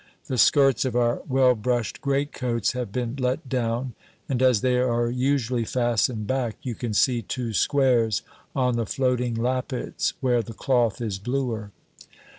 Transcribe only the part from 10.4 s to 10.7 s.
the